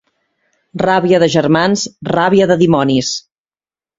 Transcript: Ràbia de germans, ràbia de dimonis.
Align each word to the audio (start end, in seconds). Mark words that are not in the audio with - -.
Ràbia 0.81 1.19
de 1.25 1.27
germans, 1.33 1.83
ràbia 2.13 2.47
de 2.53 2.59
dimonis. 2.65 3.15